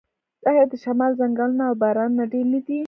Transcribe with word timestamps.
آیا 0.49 0.63
د 0.71 0.73
شمال 0.83 1.11
ځنګلونه 1.19 1.63
او 1.69 1.75
بارانونه 1.81 2.23
ډیر 2.33 2.45
نه 2.53 2.59
دي؟ 2.65 2.77